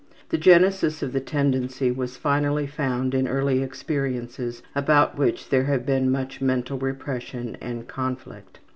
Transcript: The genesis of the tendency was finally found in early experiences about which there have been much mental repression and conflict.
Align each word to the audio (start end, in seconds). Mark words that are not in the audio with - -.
The 0.29 0.37
genesis 0.39 1.03
of 1.03 1.13
the 1.13 1.19
tendency 1.19 1.91
was 1.91 2.17
finally 2.17 2.65
found 2.65 3.13
in 3.13 3.27
early 3.27 3.61
experiences 3.61 4.63
about 4.73 5.15
which 5.15 5.49
there 5.49 5.65
have 5.65 5.85
been 5.85 6.09
much 6.09 6.41
mental 6.41 6.79
repression 6.79 7.55
and 7.61 7.87
conflict. 7.87 8.57